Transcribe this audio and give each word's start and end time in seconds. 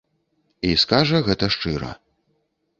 І 0.69 0.71
скажа 0.85 1.21
гэта 1.29 1.53
шчыра. 1.59 1.95